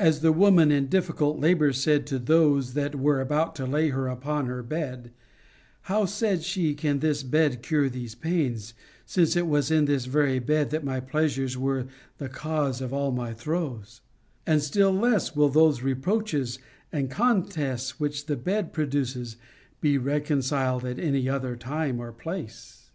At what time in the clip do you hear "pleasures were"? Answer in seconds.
10.98-11.86